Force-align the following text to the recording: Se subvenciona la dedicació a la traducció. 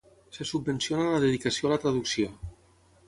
Se 0.37 0.47
subvenciona 0.51 1.11
la 1.15 1.19
dedicació 1.25 1.69
a 1.69 1.71
la 1.75 1.81
traducció. 1.85 2.33